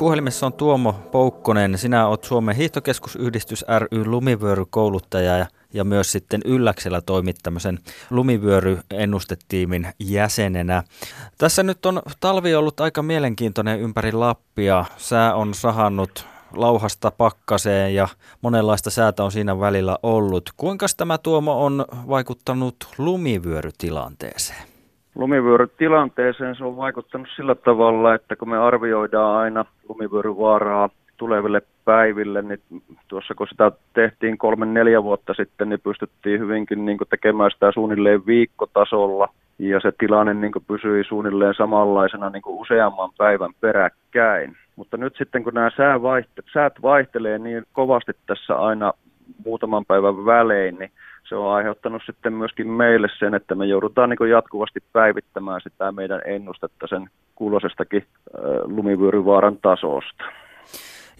[0.00, 1.78] Puhelimessa on Tuomo Poukkonen.
[1.78, 7.78] Sinä olet Suomen hiihtokeskusyhdistys ry lumivyörykouluttaja ja, ja myös sitten Ylläksellä toimit tämmöisen
[8.10, 10.82] lumivyöryennustetiimin jäsenenä.
[11.38, 14.84] Tässä nyt on talvi ollut aika mielenkiintoinen ympäri Lappia.
[14.96, 18.08] Sää on sahannut lauhasta pakkaseen ja
[18.42, 20.50] monenlaista säätä on siinä välillä ollut.
[20.56, 24.69] Kuinka tämä Tuomo on vaikuttanut lumivyörytilanteeseen?
[25.14, 32.60] Lumivyörytilanteeseen se on vaikuttanut sillä tavalla, että kun me arvioidaan aina lumivyöryvaaraa tuleville päiville, niin
[33.08, 38.26] tuossa kun sitä tehtiin kolme neljä vuotta sitten, niin pystyttiin hyvinkin niin tekemään sitä suunnilleen
[38.26, 39.28] viikkotasolla.
[39.58, 44.56] Ja se tilanne niin pysyi suunnilleen samanlaisena niin useamman päivän peräkkäin.
[44.76, 48.92] Mutta nyt sitten kun nämä sää vaiht- säät vaihtelee niin kovasti tässä aina
[49.44, 50.90] muutaman päivän välein, niin
[51.30, 56.20] se on aiheuttanut sitten myöskin meille sen, että me joudutaan niin jatkuvasti päivittämään sitä meidän
[56.24, 58.04] ennustetta sen kuulosestakin
[58.64, 60.24] lumivyöryvaaran tasosta.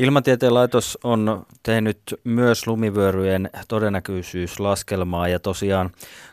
[0.00, 5.90] Ilmatieteen laitos on tehnyt myös lumivyöryjen todennäköisyyslaskelmaa ja tosiaan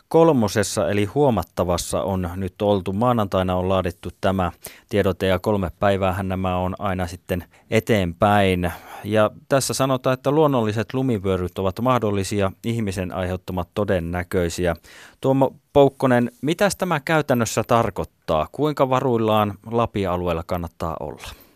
[0.08, 2.94] kolmosessa eli huomattavassa on nyt oltu.
[2.94, 4.52] Maanantaina on laadittu tämä
[4.90, 8.72] tiedote ja kolme päivää nämä on aina sitten eteenpäin.
[9.04, 14.76] Ja tässä sanotaan, että luonnolliset lumivyöryt ovat mahdollisia, ihmisen aiheuttamat todennäköisiä.
[15.22, 18.48] Tuomo Poukkonen, mitä tämä käytännössä tarkoittaa?
[18.52, 21.47] Kuinka varuillaan Lapi-alueella kannattaa olla?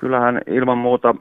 [0.00, 1.14] Kyllähän ilman muuta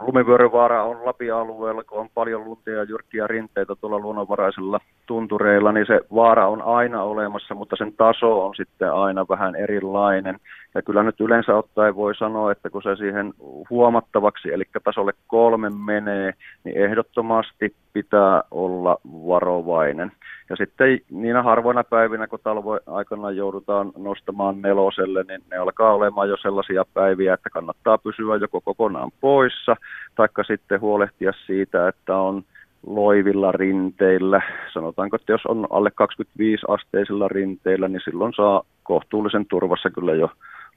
[0.00, 6.00] lumivyöryvaara on Lapi-alueella, kun on paljon luntia ja jyrkkiä rinteitä tuolla luonnonvaraisilla tuntureilla, niin se
[6.14, 10.36] vaara on aina olemassa, mutta sen taso on sitten aina vähän erilainen.
[10.74, 13.32] Ja kyllä nyt yleensä ottaen voi sanoa, että kun se siihen
[13.70, 16.32] huomattavaksi, eli tasolle kolme menee,
[16.64, 20.12] niin ehdottomasti pitää olla varovainen.
[20.50, 26.28] Ja sitten niinä harvoina päivinä, kun talvo aikana joudutaan nostamaan neloselle, niin ne alkaa olemaan
[26.28, 29.76] jo sellaisia päiviä, että kannattaa pysyä joko kokonaan poissa,
[30.14, 32.42] taikka sitten huolehtia siitä, että on
[32.86, 34.42] loivilla rinteillä.
[34.72, 40.30] Sanotaanko, että jos on alle 25 asteisilla rinteillä, niin silloin saa kohtuullisen turvassa kyllä jo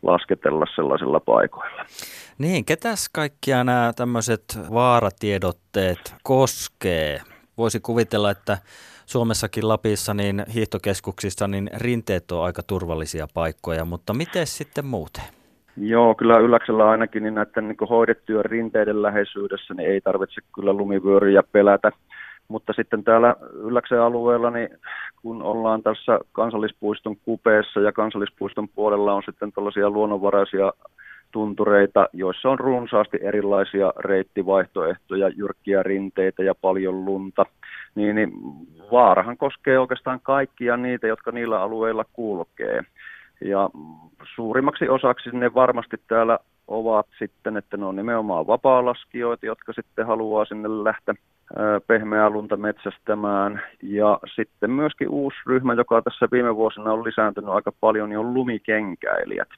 [0.04, 1.86] lasketella sellaisilla paikoilla.
[2.41, 4.44] Niin, ketäs kaikkia nämä tämmöiset
[4.74, 7.19] vaaratiedotteet koskee?
[7.57, 8.57] Voisi kuvitella, että
[9.06, 15.24] Suomessakin Lapissa niin hiihtokeskuksissa niin rinteet on aika turvallisia paikkoja, mutta miten sitten muuten?
[15.78, 21.44] Joo, kyllä Ylläksellä ainakin niin näiden niin hoidettujen rinteiden läheisyydessä niin ei tarvitse kyllä lumivyöryjä
[21.52, 21.91] pelätä.
[22.47, 24.69] Mutta sitten täällä Ylläksen alueella, niin
[25.22, 30.73] kun ollaan tässä kansallispuiston kupeessa ja kansallispuiston puolella on sitten tällaisia luonnonvaraisia
[31.31, 37.46] tuntureita, joissa on runsaasti erilaisia reittivaihtoehtoja, jyrkkiä rinteitä ja paljon lunta,
[37.96, 38.31] niin, niin
[38.92, 42.84] vaarahan koskee oikeastaan kaikkia niitä, jotka niillä alueilla kulkee.
[43.41, 43.70] Ja
[44.36, 50.46] suurimmaksi osaksi ne varmasti täällä ovat sitten, että ne on nimenomaan vapaalaskijoita, jotka sitten haluaa
[50.46, 51.16] sinne lähteä
[51.88, 53.62] pehmeää lunta metsästämään.
[53.84, 58.34] Ja sitten myöskin uusi ryhmä, joka tässä viime vuosina on lisääntynyt aika paljon, niin on
[58.34, 59.50] lumikenkäilijät.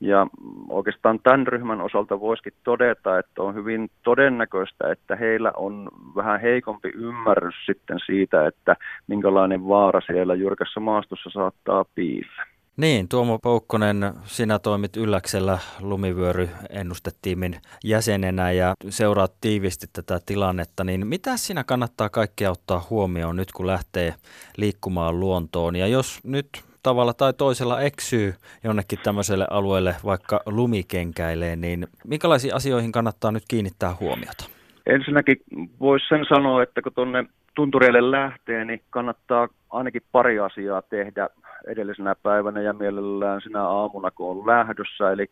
[0.00, 0.26] Ja
[0.68, 6.88] oikeastaan tämän ryhmän osalta voisikin todeta, että on hyvin todennäköistä, että heillä on vähän heikompi
[6.94, 12.46] ymmärrys sitten siitä, että minkälainen vaara siellä jyrkässä maastossa saattaa piillä.
[12.76, 21.36] Niin, Tuomo Poukkonen, sinä toimit Ylläksellä lumivyöryennustetiimin jäsenenä ja seuraat tiivisti tätä tilannetta, niin mitä
[21.36, 24.14] siinä kannattaa kaikkea ottaa huomioon nyt, kun lähtee
[24.56, 25.76] liikkumaan luontoon?
[25.76, 26.48] Ja jos nyt
[26.84, 28.34] tavalla tai toisella eksyy
[28.64, 34.44] jonnekin tämmöiselle alueelle, vaikka lumikenkäilee, niin minkälaisiin asioihin kannattaa nyt kiinnittää huomiota?
[34.86, 35.36] Ensinnäkin
[35.80, 37.24] voisi sen sanoa, että kun tuonne
[37.54, 41.28] tuntureille lähtee, niin kannattaa ainakin pari asiaa tehdä
[41.66, 45.12] edellisenä päivänä ja mielellään sinä aamuna, kun on lähdössä.
[45.12, 45.30] Eli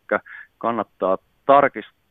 [0.58, 2.01] kannattaa tarkistaa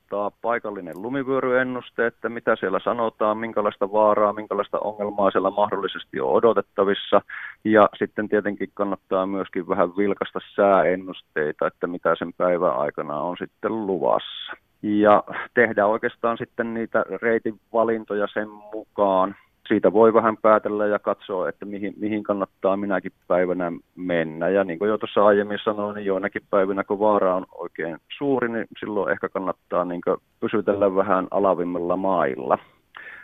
[0.41, 7.21] paikallinen lumivyöryennuste, että mitä siellä sanotaan, minkälaista vaaraa, minkälaista ongelmaa siellä mahdollisesti on odotettavissa.
[7.63, 13.87] Ja sitten tietenkin kannattaa myöskin vähän vilkasta sääennusteita, että mitä sen päivän aikana on sitten
[13.87, 14.53] luvassa.
[14.81, 15.23] Ja
[15.53, 19.35] tehdä oikeastaan sitten niitä reitin valintoja sen mukaan,
[19.71, 24.49] siitä voi vähän päätellä ja katsoa, että mihin, mihin kannattaa minäkin päivänä mennä.
[24.49, 28.49] Ja niin kuin jo tuossa aiemmin sanoin, niin joinakin päivinä, kun vaara on oikein suuri,
[28.49, 30.01] niin silloin ehkä kannattaa niin
[30.39, 32.57] pysytellä vähän alavimmilla mailla.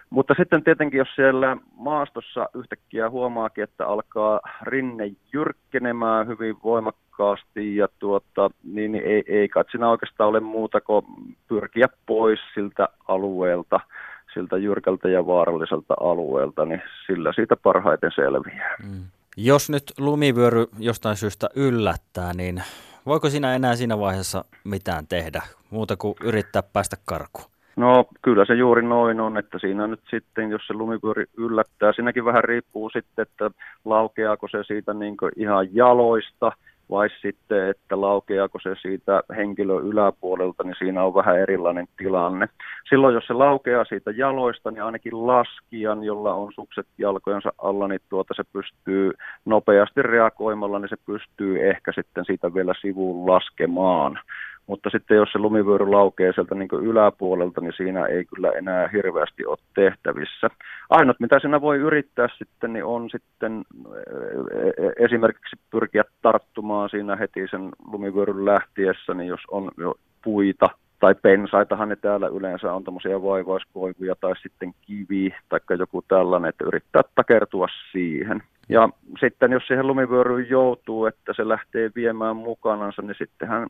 [0.10, 7.88] Mutta sitten tietenkin, jos siellä maastossa yhtäkkiä huomaakin, että alkaa rinne jyrkkenemään hyvin voimakkaasti, ja
[8.00, 11.06] tuota, niin ei, ei kai siinä oikeastaan ole muuta kuin
[11.48, 13.80] pyrkiä pois siltä alueelta–
[14.38, 18.75] siltä jyrkältä ja vaaralliselta alueelta, niin sillä siitä parhaiten selviää.
[18.84, 19.04] Mm.
[19.38, 22.63] Jos nyt lumivyöry jostain syystä yllättää, niin
[23.07, 27.48] Voiko siinä enää siinä vaiheessa mitään tehdä, muuta kuin yrittää päästä karkuun?
[27.75, 32.25] No kyllä se juuri noin on, että siinä nyt sitten, jos se lumipyöri yllättää, siinäkin
[32.25, 33.51] vähän riippuu sitten, että
[33.86, 36.51] laukeaako se siitä niin ihan jaloista–
[36.89, 42.50] vai sitten, että laukeako se siitä henkilön yläpuolelta, niin siinä on vähän erilainen tilanne.
[42.89, 48.01] Silloin, jos se laukeaa siitä jaloista, niin ainakin laskijan, jolla on sukset jalkojensa alla, niin
[48.10, 49.12] tuota se pystyy
[49.45, 54.19] nopeasti reagoimalla, niin se pystyy ehkä sitten siitä vielä sivuun laskemaan.
[54.68, 59.46] Mutta sitten jos se lumivyöry laukee sieltä niin yläpuolelta, niin siinä ei kyllä enää hirveästi
[59.46, 60.48] ole tehtävissä.
[60.90, 63.64] Ainut mitä siinä voi yrittää sitten, niin on sitten
[63.96, 70.70] e, e, esimerkiksi pyrkiä tarttumaan siinä heti sen lumivyöryn lähtiessä, niin jos on jo puita
[71.00, 76.66] tai pensaitahan ne täällä yleensä on tämmöisiä vaivaiskoivuja tai sitten kivi tai joku tällainen, että
[76.66, 78.44] yrittää takertua siihen.
[78.70, 78.90] Ja
[79.20, 83.68] sitten jos siihen lumivyöryyn joutuu, että se lähtee viemään mukanansa, niin sittenhän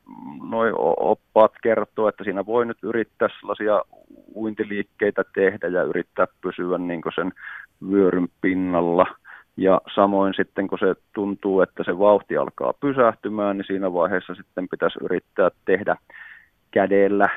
[0.49, 3.81] noin oppaat kertoo, että siinä voi nyt yrittää sellaisia
[4.35, 7.31] uintiliikkeitä tehdä ja yrittää pysyä niin sen
[7.91, 9.05] vyöryn pinnalla.
[9.57, 14.67] Ja samoin sitten kun se tuntuu, että se vauhti alkaa pysähtymään, niin siinä vaiheessa sitten
[14.69, 15.95] pitäisi yrittää tehdä
[16.71, 17.29] kädellä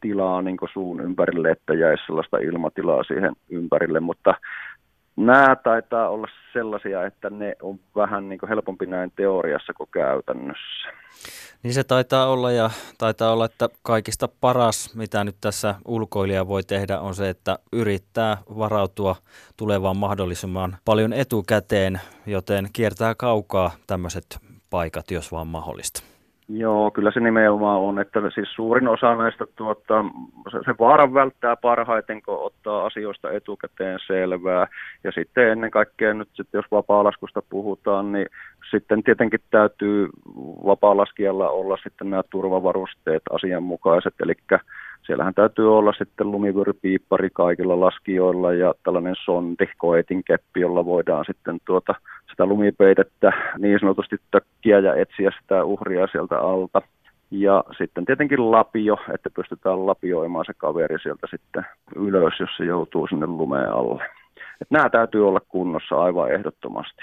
[0.00, 4.34] tilaa niin suun ympärille, että jäisi sellaista ilmatilaa siihen ympärille, mutta
[5.16, 10.88] nämä taitaa olla sellaisia, että ne on vähän niin helpompi näin teoriassa kuin käytännössä.
[11.62, 16.62] Niin se taitaa olla ja taitaa olla, että kaikista paras, mitä nyt tässä ulkoilija voi
[16.62, 19.16] tehdä, on se, että yrittää varautua
[19.56, 24.38] tulevaan mahdollisimman paljon etukäteen, joten kiertää kaukaa tämmöiset
[24.70, 26.11] paikat, jos vaan mahdollista.
[26.48, 30.04] Joo, kyllä se nimenomaan on, että siis suurin osa näistä tuota,
[30.50, 34.66] se vaaran välttää parhaiten, kun ottaa asioista etukäteen selvää.
[35.04, 38.26] Ja sitten ennen kaikkea nyt, sitten jos vapaalaskusta puhutaan, niin
[38.70, 40.08] sitten tietenkin täytyy
[40.66, 44.34] vapaalaskijalla olla sitten nämä turvavarusteet asianmukaiset, eli
[45.02, 51.58] siellähän täytyy olla sitten lumivyörypiippari kaikilla laskijoilla ja tällainen sonti, koetin keppi, jolla voidaan sitten
[51.64, 51.94] tuota
[52.30, 56.82] sitä lumipeitettä niin sanotusti tökkiä ja etsiä sitä uhria sieltä alta.
[57.30, 61.66] Ja sitten tietenkin lapio, että pystytään lapioimaan se kaveri sieltä sitten
[61.96, 64.04] ylös, jos se joutuu sinne lumeen alle.
[64.60, 67.02] Et nämä täytyy olla kunnossa aivan ehdottomasti.